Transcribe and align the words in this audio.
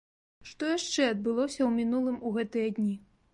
Што 0.51 0.69
яшчэ 0.77 1.01
адбылося 1.09 1.55
ў 1.63 1.69
мінулым 1.77 2.17
у 2.31 2.33
гэтыя 2.39 2.73
дні? 2.81 2.93